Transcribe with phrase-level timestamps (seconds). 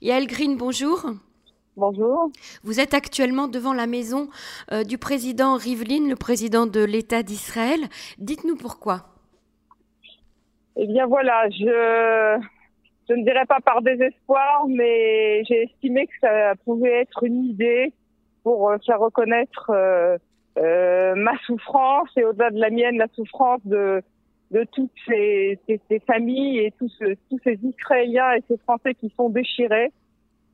[0.00, 1.06] Yael Green, bonjour.
[1.76, 2.30] Bonjour.
[2.62, 4.28] Vous êtes actuellement devant la maison
[4.72, 7.80] euh, du président Rivlin, le président de l'État d'Israël.
[8.18, 9.06] Dites-nous pourquoi.
[10.76, 12.40] Eh bien voilà, je,
[13.08, 17.92] je ne dirais pas par désespoir, mais j'ai estimé que ça pouvait être une idée
[18.44, 24.02] pour euh, faire reconnaître euh, ma souffrance et au-delà de la mienne, la souffrance de,
[24.50, 26.92] de toutes ces, ces, familles et tous,
[27.28, 29.92] tous ces Israéliens et ces Français qui sont déchirés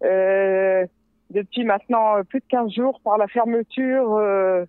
[0.02, 0.84] euh,
[1.30, 4.64] depuis maintenant plus de 15 jours par la fermeture euh,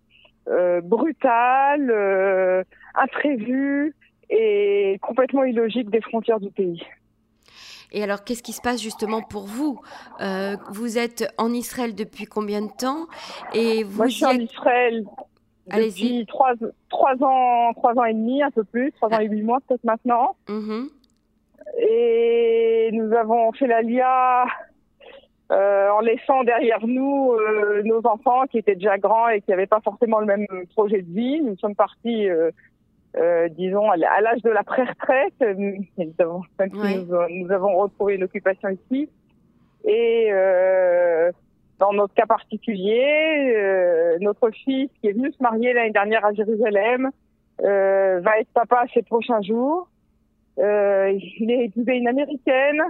[0.48, 2.63] euh, brutale, euh,
[2.94, 3.96] imprévue
[4.30, 6.84] et complètement illogique des frontières du pays.
[7.91, 9.80] Et alors, qu'est-ce qui se passe justement pour vous?
[10.21, 13.07] Euh, Vous êtes en Israël depuis combien de temps?
[13.54, 15.05] Et vous Moi, je suis en Israël
[15.68, 16.54] depuis trois,
[16.90, 19.84] trois, ans, trois ans et demi, un peu plus, trois ans et huit mois peut-être
[19.84, 20.36] maintenant.
[20.48, 20.90] Mm-hmm.
[21.90, 24.46] Et nous avons fait la LIA
[25.52, 29.68] euh, en laissant derrière nous euh, nos enfants qui étaient déjà grands et qui n'avaient
[29.68, 31.41] pas forcément le même projet de vie.
[31.41, 32.52] Nous sommes partis, euh,
[33.18, 35.34] euh disons, à l'âge de la pré-retraite.
[35.57, 39.10] Nous, nous, avons retrouvé l'occupation ici.
[39.84, 41.32] Et euh,
[41.79, 46.34] dans notre cas particulier, euh, notre fils qui est venu se marier l'année dernière à
[46.34, 47.12] Jérusalem
[47.62, 49.90] euh, va être papa ces prochains jours.
[50.59, 52.82] Euh, il est épousé une américaine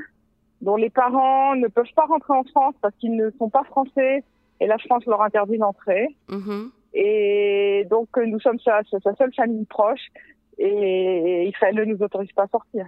[0.62, 4.24] dont les parents ne peuvent pas rentrer en France parce qu'ils ne sont pas français
[4.60, 6.16] et la France leur interdit d'entrer.
[6.30, 6.70] Mm-hmm.
[6.94, 10.08] Et donc nous sommes sa, sa seule famille proche
[10.58, 12.86] et Israël ne nous autorise pas à sortir.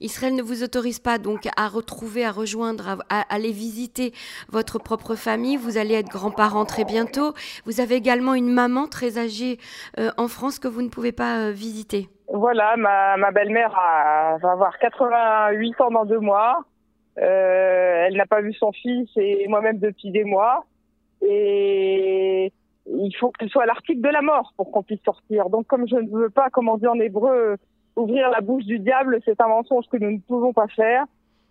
[0.00, 4.12] Israël ne vous autorise pas donc à retrouver, à rejoindre, à, aller visiter
[4.48, 5.56] votre propre famille.
[5.56, 7.32] Vous allez être grands-parents très bientôt.
[7.64, 9.58] Vous avez également une maman très âgée
[9.98, 12.08] euh, en France que vous ne pouvez pas euh, visiter.
[12.32, 13.70] Voilà, ma, belle-mère
[14.42, 16.64] va avoir 88 ans dans deux mois.
[17.18, 20.64] Euh, elle n'a pas vu son fils et moi-même depuis des mois.
[21.22, 22.52] Et
[22.86, 25.48] il faut que ce soit l'article de la mort pour qu'on puisse sortir.
[25.48, 27.56] Donc comme je ne veux pas, comme on dit en hébreu,
[27.96, 31.04] ouvrir la bouche du diable, c'est un mensonge que nous ne pouvons pas faire.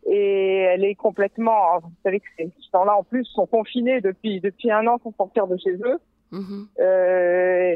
[0.06, 4.70] Et elle est complètement, vous savez que ces gens-là en plus sont confinés depuis depuis
[4.70, 6.00] un an sans sortir de chez eux.
[6.34, 6.68] Mm-hmm.
[6.80, 7.76] Euh,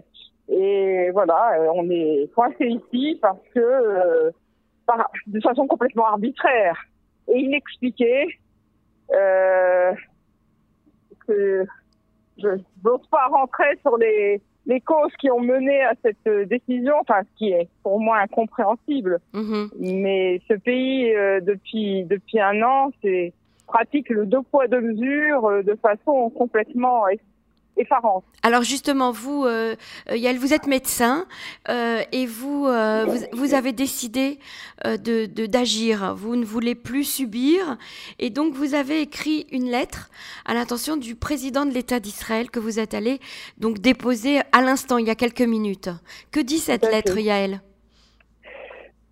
[0.49, 4.31] et voilà, on est coincé ici parce que euh,
[4.85, 6.77] par, de façon complètement arbitraire
[7.29, 8.39] et inexpliquée,
[9.13, 9.93] euh,
[11.25, 11.65] que
[12.37, 12.49] je
[12.83, 17.21] n'ose pas rentrer sur les les causes qui ont mené à cette euh, décision, enfin,
[17.23, 19.19] ce qui est pour moi incompréhensible.
[19.33, 19.69] Mhm.
[19.79, 23.33] Mais ce pays, euh, depuis depuis un an, c'est
[23.65, 27.05] pratique le deux poids deux mesures euh, de façon complètement
[28.43, 29.75] alors justement, vous, euh,
[30.09, 31.25] Yael, vous êtes médecin
[31.69, 34.39] euh, et vous, euh, vous, avez décidé
[34.85, 36.15] de d'agir.
[36.15, 37.77] vous ne voulez plus subir
[38.19, 40.09] et donc vous avez écrit une lettre
[40.45, 43.19] à l'intention du président de l'État d'Israël que vous êtes allé
[43.57, 45.89] donc déposer à l'instant, il y a quelques minutes.
[46.31, 47.61] Que dit cette lettre, Yael?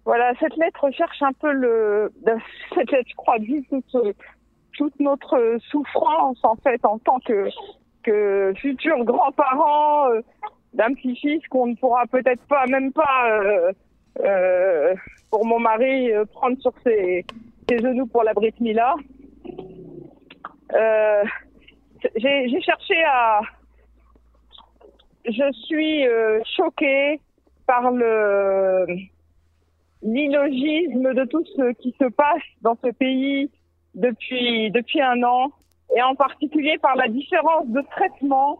[0.06, 2.12] Voilà, cette lettre cherche un peu le...
[2.76, 4.16] Cette lettre, je crois, dit toute,
[4.78, 7.50] toute notre souffrance en fait en tant que
[8.06, 10.22] que futurs grands-parents euh,
[10.74, 13.72] d'un petit-fils qu'on ne pourra peut-être pas, même pas, euh,
[14.20, 14.96] euh,
[15.32, 17.26] pour mon mari, prendre sur ses,
[17.70, 18.96] genoux pour la Brit Mila.
[22.16, 23.42] J'ai cherché à...
[25.26, 26.06] Je suis
[26.56, 27.20] choquée
[27.66, 28.86] par le
[30.04, 33.50] l'illogisme de tout ce qui se passe dans ce pays
[33.96, 35.52] depuis depuis un an
[35.96, 38.60] et en particulier par la différence de traitement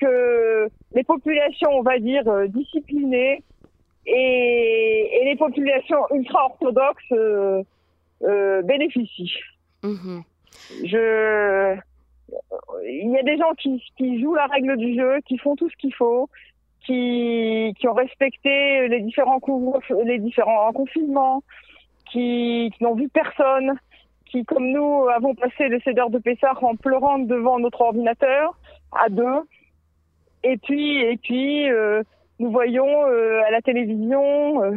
[0.00, 3.44] que les populations, on va dire, euh, disciplinées
[4.06, 7.62] et, et les populations ultra-orthodoxes euh,
[8.22, 9.36] euh, bénéficient.
[9.82, 10.22] Mhm.
[10.84, 11.76] Je,
[12.86, 15.68] il y a des gens qui, qui jouent la règle du jeu, qui font tout
[15.68, 16.30] ce qu'il faut,
[16.86, 19.40] qui, qui ont respecté les différents
[20.04, 21.42] les différents confinements,
[22.10, 23.78] qui, qui n'ont vu personne,
[24.30, 28.56] qui, comme nous, avons passé le céder de Pessah en pleurant devant notre ordinateur,
[28.92, 29.42] à deux.
[30.44, 32.02] Et puis, et puis, euh,
[32.38, 34.76] nous voyons euh, à la télévision euh,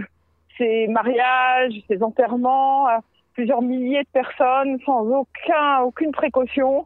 [0.57, 2.88] ces mariages, ces enterrements,
[3.33, 6.86] plusieurs milliers de personnes sans aucun, aucune précaution.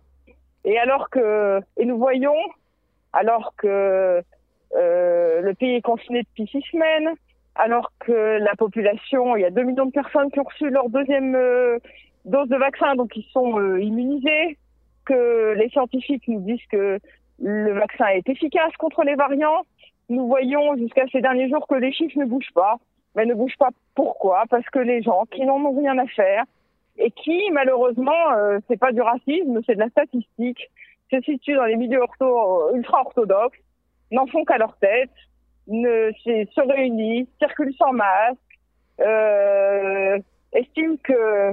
[0.64, 2.36] Et alors que, et nous voyons,
[3.14, 4.22] alors que
[4.74, 7.14] le pays est confiné depuis six semaines,
[7.56, 10.90] alors que la population, il y a 2 millions de personnes qui ont reçu leur
[10.90, 11.36] deuxième
[12.28, 14.58] doses de vaccins, donc ils sont euh, immunisés,
[15.06, 17.00] que les scientifiques nous disent que
[17.40, 19.64] le vaccin est efficace contre les variants.
[20.10, 22.78] Nous voyons jusqu'à ces derniers jours que les chiffres ne bougent pas.
[23.16, 24.44] Mais ne bougent pas pourquoi?
[24.50, 26.44] Parce que les gens qui n'en ont rien à faire
[27.00, 30.70] et qui, malheureusement, euh, c'est pas du racisme, c'est de la statistique,
[31.12, 32.02] se situent dans les milieux
[32.74, 33.58] ultra-orthodoxes,
[34.12, 35.12] n'en font qu'à leur tête,
[35.68, 38.38] ne, se réunissent, circulent sans masque,
[39.00, 40.20] euh,
[40.54, 41.52] estiment que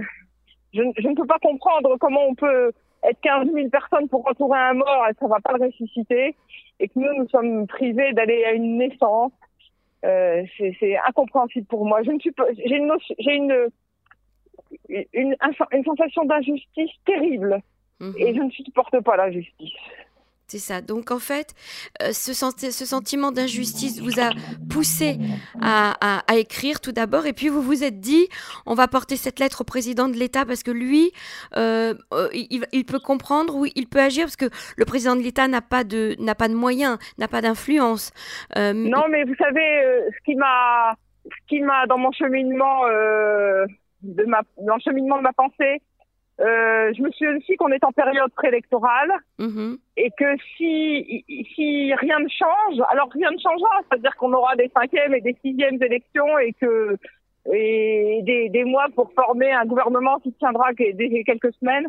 [0.75, 2.73] je, je, ne peux pas comprendre comment on peut
[3.03, 6.35] être 15 000 personnes pour entourer un mort et ça va pas le ressusciter,
[6.81, 9.32] et que nous, nous sommes privés d'aller à une naissance.
[10.05, 12.03] Euh, c'est incompréhensible pour moi.
[12.03, 13.69] Je ne suis pas, j'ai une, j'ai une,
[14.88, 15.37] une,
[15.73, 17.62] une sensation d'injustice terrible.
[18.00, 18.15] Mhm.
[18.19, 19.73] Et je ne supporte pas la justice.
[20.46, 20.81] C'est ça.
[20.82, 21.55] Donc en fait,
[22.02, 24.31] euh, ce, sentiment d'injustice vous a
[24.70, 25.17] poussé
[25.61, 28.29] à, écrire tout d'abord, et puis vous vous êtes dit,
[28.67, 31.12] on va porter cette lettre au président de l'État parce que lui,
[31.56, 35.49] euh, euh, il, peut comprendre ou il peut agir parce que le président de l'État
[35.49, 38.12] n'a pas de n'a pas de moyens, n'a pas d'influence.
[38.56, 40.94] non, mais vous savez, ce qui m'a
[41.25, 42.82] ce qui m'a dans mon cheminement
[44.02, 44.43] de ma
[44.85, 45.81] cheminement de ma pensée,
[46.41, 49.79] euh, je me suis dit qu'on est en période préélectorale mm-hmm.
[49.97, 54.69] et que si, si rien ne change, alors rien ne changera, c'est-à-dire qu'on aura des
[54.75, 56.97] cinquièmes et des sixièmes élections et que
[57.53, 61.87] et des, des mois pour former un gouvernement qui tiendra des quelques semaines.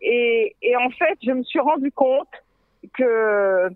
[0.00, 2.28] Et, et en fait, je me suis rendu compte
[2.96, 3.68] que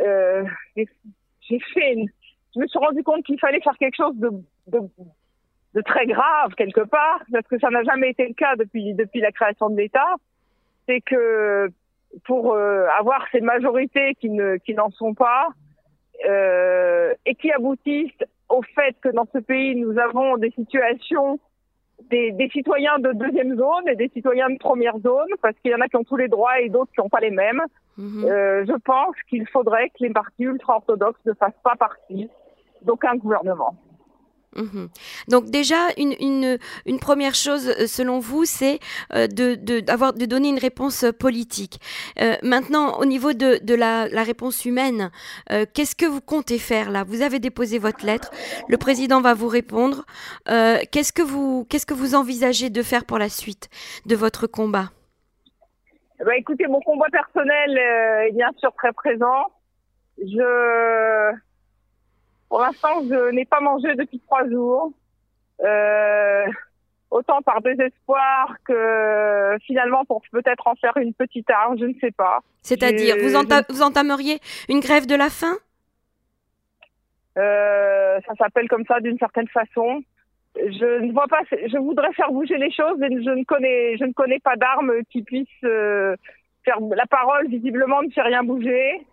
[0.00, 0.44] euh,
[0.76, 2.08] j'ai fait, une,
[2.54, 4.30] je me suis rendu compte qu'il fallait faire quelque chose de,
[4.68, 4.78] de
[5.74, 9.20] de très grave quelque part, parce que ça n'a jamais été le cas depuis depuis
[9.20, 10.14] la création de l'État,
[10.86, 11.70] c'est que
[12.24, 15.48] pour euh, avoir ces majorités qui ne qui n'en sont pas
[16.28, 21.38] euh, et qui aboutissent au fait que dans ce pays nous avons des situations
[22.10, 25.74] des, des citoyens de deuxième zone et des citoyens de première zone, parce qu'il y
[25.74, 27.62] en a qui ont tous les droits et d'autres qui n'ont pas les mêmes.
[27.96, 28.24] Mhm.
[28.24, 32.28] Euh, je pense qu'il faudrait que les partis ultra-orthodoxes ne fassent pas partie
[32.82, 33.76] d'aucun gouvernement.
[34.56, 34.88] Mhm.
[35.28, 38.80] Donc déjà, une, une, une, première chose, euh, selon vous, c'est
[39.14, 41.80] euh, de, de, de donner une réponse euh, politique.
[42.42, 45.10] maintenant, au niveau de, de la, la, réponse humaine,
[45.48, 47.04] qu'est-ce que vous comptez faire là?
[47.04, 48.30] Vous avez déposé votre lettre,
[48.68, 50.04] le président va vous répondre.
[50.46, 53.68] qu'est-ce, que vous, qu'est-ce que vous envisagez de faire pour la suite
[54.06, 54.90] de votre combat?
[56.24, 59.46] Bah, Écoutez, mon combat personnel est bien sûr très présent.
[60.18, 61.32] Je
[62.52, 64.92] pour l'instant, je n'ai pas mangé depuis trois jours.
[65.60, 66.44] Euh,
[67.10, 72.10] autant par désespoir que finalement pour peut-être en faire une petite arme, je ne sais
[72.10, 72.40] pas.
[72.60, 73.30] C'est-à-dire, vous,
[73.70, 74.38] vous, entameriez
[74.68, 75.56] une grève de la faim?
[77.38, 80.02] Euh, Ça s'appelle comme ça d'une certaine façon.
[80.54, 81.40] Je ne vois pas.
[81.50, 84.92] Je voudrais faire bouger les choses, mais je ne connais, je ne connais pas d'armes
[85.10, 86.16] qui puissent euh,
[86.66, 86.76] faire.
[86.94, 89.06] La parole visiblement ne fait rien bouger.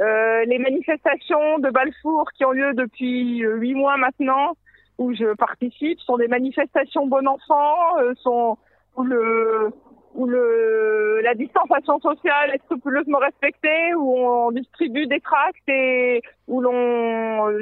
[0.00, 4.56] Euh, les manifestations de Balfour qui ont lieu depuis euh, huit mois maintenant,
[4.98, 8.58] où je participe, sont des manifestations bon enfant, euh, sont
[8.96, 9.70] où le
[10.14, 16.60] où le la distanciation sociale est scrupuleusement respectée, où on distribue des tracts et où
[16.60, 17.58] l'on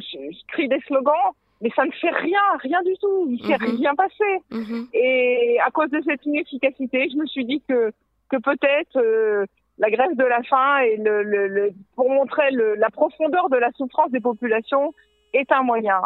[0.48, 1.32] crie des slogans.
[1.62, 3.26] Mais ça ne fait rien, rien du tout.
[3.28, 3.76] Il ne s'est mhm.
[3.78, 4.24] rien passé.
[4.50, 4.88] Mhm.
[4.92, 7.92] Et à cause de cette inefficacité, je me suis dit que
[8.28, 9.46] que peut-être
[9.78, 14.10] la grève de la faim et le, le, pour montrer la profondeur de la souffrance
[14.10, 14.94] des populations
[15.32, 16.00] est un moyen.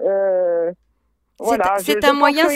[0.00, 0.70] Euh,
[1.40, 2.46] voilà, c'est un, moyen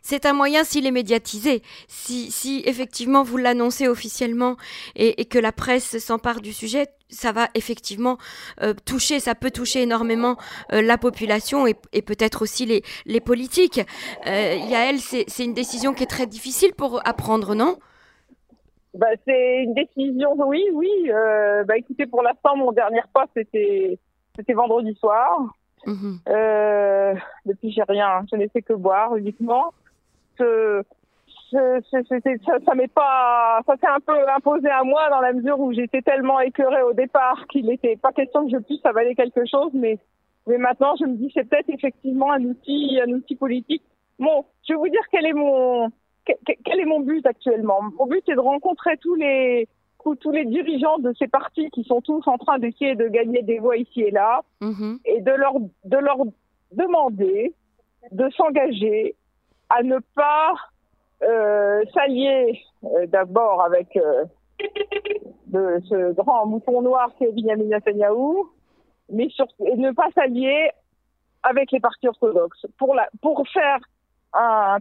[0.00, 1.62] c'est un moyen s'il est médiatisé.
[1.88, 4.56] Si, si effectivement vous l'annoncez officiellement
[4.96, 8.16] et, et, que la presse s'empare du sujet, ça va effectivement
[8.62, 10.36] euh, toucher, ça peut toucher énormément
[10.72, 13.80] euh, la population et, et peut-être aussi les, les politiques.
[14.26, 17.78] Euh, Yael, c'est une décision qui est très difficile pour apprendre, non?
[18.98, 20.90] Bah, c'est une décision, oui, oui.
[21.08, 23.96] Euh, bah, écoutez, pour l'instant, mon dernier pas, c'était,
[24.34, 25.54] c'était vendredi soir.
[25.86, 26.18] Mhm.
[26.28, 27.14] Euh,
[27.46, 28.24] depuis, j'ai rien.
[28.28, 29.72] Je n'ai fait que boire uniquement.
[30.36, 30.82] Ce,
[31.50, 35.60] ce, ça, ça m'est pas, ça s'est un peu imposé à moi dans la mesure
[35.60, 39.46] où j'étais tellement écœurée au départ qu'il n'était pas question que je puisse avaler quelque
[39.46, 39.98] chose, mais,
[40.48, 43.84] mais maintenant, je me dis, c'est peut-être effectivement un outil, un outil politique.
[44.18, 45.88] Bon, je vais vous dire quel est mon,
[46.64, 47.80] quel est mon but actuellement?
[47.98, 49.68] Mon but est de rencontrer tous les
[50.20, 53.58] tous les dirigeants de ces partis qui sont tous en train d'essayer de gagner des
[53.58, 55.00] voix ici et là mm-hmm.
[55.04, 55.54] et de leur
[55.84, 56.18] de leur
[56.72, 57.52] demander
[58.12, 59.14] de s'engager
[59.68, 60.54] à ne pas
[61.22, 64.24] euh, s'allier euh, d'abord avec euh,
[65.48, 68.44] de ce grand mouton noir qui est Benjamin Netanyahu,
[69.10, 70.70] mais surtout et ne pas s'allier
[71.42, 73.78] avec les partis orthodoxes pour la pour faire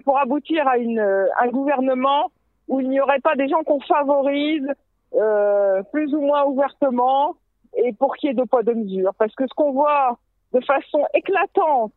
[0.03, 2.31] pour aboutir à une, un gouvernement
[2.67, 4.67] où il n'y aurait pas des gens qu'on favorise
[5.15, 7.37] euh, plus ou moins ouvertement
[7.77, 9.13] et pour qu'il y ait deux poids deux mesures.
[9.17, 10.17] Parce que ce qu'on voit
[10.53, 11.93] de façon éclatante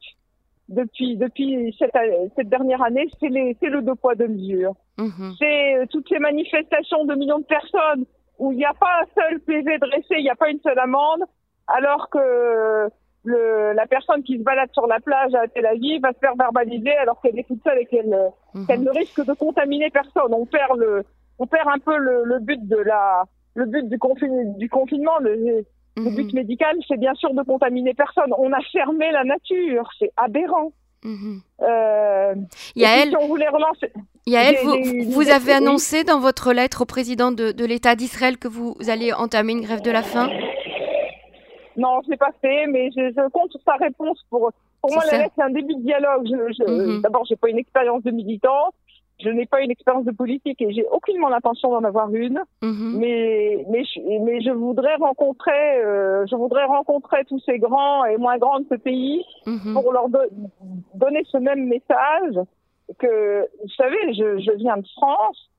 [0.68, 1.96] depuis depuis cette,
[2.36, 4.74] cette dernière année, c'est le deux poids deux mesures.
[4.98, 5.34] Mhm.
[5.38, 8.04] C'est euh, toutes ces manifestations de millions de personnes
[8.38, 10.78] où il n'y a pas un seul PV dressé, il n'y a pas une seule
[10.78, 11.24] amende,
[11.66, 12.88] alors que
[13.24, 16.34] le, la personne qui se balade sur la plage à Tel Aviv va se faire
[16.36, 18.16] verbaliser alors qu'elle est toute seule et qu'elle
[18.54, 18.66] mhm.
[18.66, 20.32] qu'elle ne risque de contaminer personne.
[20.32, 21.04] On perd le
[21.38, 23.24] on perd un peu le, le but de la
[23.54, 23.98] le but du,
[24.56, 25.18] du confinement.
[25.20, 25.64] Le,
[25.96, 26.34] le but mhm.
[26.34, 28.32] médical, c'est bien sûr de contaminer personne.
[28.38, 30.72] On a fermé la nature, c'est aberrant.
[31.02, 31.38] Mmh.
[31.62, 32.34] Euh,
[32.76, 33.90] Yael, on voulait relancer...
[34.26, 38.48] Yael vous, vous avez annoncé dans votre lettre au président de, de l'État d'Israël que
[38.48, 40.28] vous allez entamer une grève de la faim
[41.80, 44.22] Non, je l'ai pas fait, mais je, je, compte sur sa réponse.
[44.30, 46.26] Pour, pour moi, la lettre, c'est un début de dialogue.
[46.26, 47.02] Je, je, mmh.
[47.02, 48.74] D'abord, j'ai pas une expérience de militante
[49.22, 52.98] je n'ai pas une expérience de politique et j'ai aucunement l'intention d'en avoir une, mhm.
[52.98, 53.82] mais, mais,
[54.22, 58.66] mais je voudrais rencontrer, euh, je voudrais rencontrer tous ces grands et moins grands de
[58.70, 59.74] ce pays mhm.
[59.74, 60.08] pour leur
[60.94, 62.38] donner ce même message
[62.98, 65.50] que, vous savez, je, je viens de France.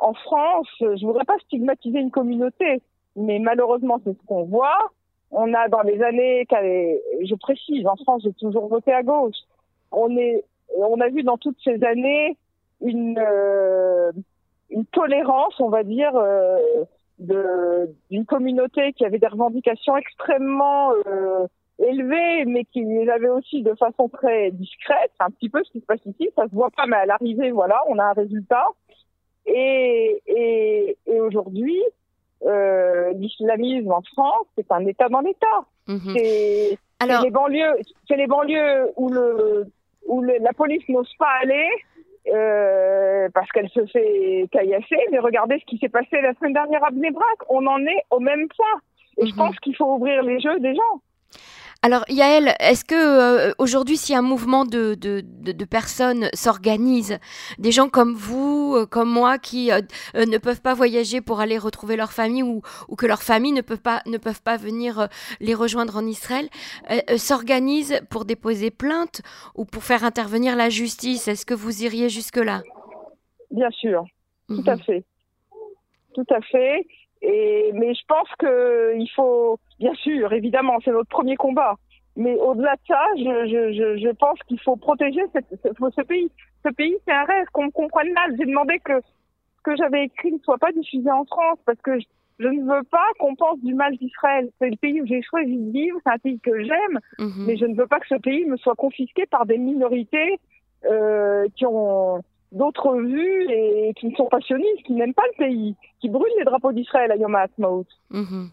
[0.00, 2.82] En France, je voudrais pas stigmatiser une communauté,
[3.16, 4.92] mais malheureusement, c'est ce qu'on voit.
[5.30, 9.36] On a dans les années, je précise, en France, j'ai toujours voté à gauche.
[9.92, 10.44] On est,
[10.76, 12.36] on a vu dans toutes ces années
[12.80, 14.12] une, euh,
[14.70, 16.56] une tolérance, on va dire, euh,
[17.18, 21.46] d'une communauté qui avait des revendications extrêmement euh,
[21.78, 25.10] élevées, mais qui les avait aussi de façon très discrète.
[25.18, 27.06] C'est un petit peu ce qui se passe ici, ça se voit pas, mais à
[27.06, 28.66] l'arrivée, voilà, on a un résultat.
[29.46, 31.82] Et, et, et aujourd'hui,
[32.46, 35.64] euh, l'islamisme en France, c'est un État dans l'État.
[35.86, 36.14] Mhm.
[36.16, 36.78] C'est
[37.22, 37.76] les banlieues,
[38.06, 39.66] c'est les banlieues où le
[40.06, 41.68] où le, la police n'ose pas aller
[42.32, 44.98] euh, parce qu'elle se fait caillasser.
[45.10, 47.38] Mais regardez ce qui s'est passé la semaine dernière à Bnebrak.
[47.48, 48.80] On en est au même point.
[49.18, 49.38] Et je mhm.
[49.38, 51.00] pense qu'il faut ouvrir les jeux des gens.
[51.82, 57.20] Alors Yael, est-ce que euh, aujourd'hui, si un mouvement de, de, de, personnes s'organise,
[57.58, 59.80] des gens comme vous, euh, comme moi, qui euh,
[60.16, 63.60] ne peuvent pas voyager pour aller retrouver leur famille ou, ou, que leur famille ne
[63.60, 65.08] peut pas ne peuvent pas venir
[65.38, 66.48] les rejoindre en Israël,
[67.16, 69.22] s'organisent pour déposer plainte
[69.54, 71.28] ou pour faire intervenir la justice?
[71.28, 72.62] Est-ce que vous iriez jusque là
[73.52, 74.04] Bien sûr,
[74.48, 74.82] tout à mhm.
[74.82, 75.04] fait,
[76.12, 76.86] tout à fait.
[77.22, 81.76] Et mais je pense que il faut, bien sûr, évidemment, c'est notre premier combat.
[82.16, 86.28] Mais au-delà de ça, je, je, je pense qu'il faut protéger cette, ce, pays.
[86.64, 88.34] Ce pays, c'est un rêve qu'on me comprenne mal.
[88.36, 91.96] J'ai demandé que ce que j'avais écrit ne soit pas diffusé en France parce que
[92.40, 94.50] je, ne veux pas qu'on pense du mal d'Israël.
[94.58, 97.44] C'est le pays où j'ai choisi de vivre, c'est un pays que j'aime, mhm.
[97.46, 100.40] mais je ne veux pas que ce pays me soit confisqué par des minorités
[100.86, 102.20] euh, qui ont
[102.50, 106.26] d'autres vues et qui ne sont pas sionistes, qui n'aiment pas le pays, qui brûlent
[106.38, 107.86] les drapeaux d'Israël à Yom HaAtzmaut.
[108.10, 108.50] Mhm.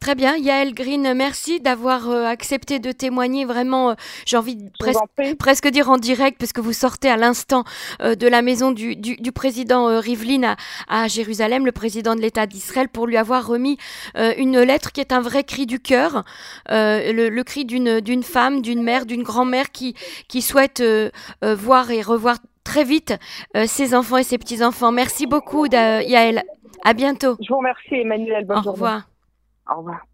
[0.00, 5.34] Très bien, Yael Green, merci d'avoir euh, accepté de témoigner vraiment, euh, j'ai envie de
[5.34, 7.64] presque dire en direct, parce que vous sortez à l'instant
[8.02, 10.54] euh, de la maison du, du, président Rivlin
[10.86, 13.78] à, Jérusalem, le président de l'État d'Israël, pour lui avoir remis
[14.14, 16.24] une lettre qui est un vrai cri du cœur,
[16.68, 19.94] le, le, cri d'une femme, d'une mère, d'une grand-mère qui,
[20.28, 20.82] qui souhaite
[21.42, 23.14] voir et revoir très vite
[23.66, 24.92] ses enfants et ses petits-enfants.
[24.92, 26.44] Merci beaucoup, Yael.
[26.84, 27.36] À bientôt.
[27.40, 28.44] Je vous remercie, Emmanuel.
[28.46, 29.08] Bonne Au revoir.
[29.68, 30.06] Au revoir.